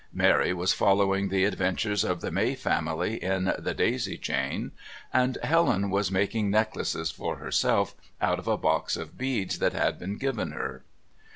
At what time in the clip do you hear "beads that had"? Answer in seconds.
9.15-9.99